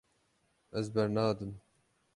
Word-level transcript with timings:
Ez 0.71 0.89
bernadim. 0.95 1.55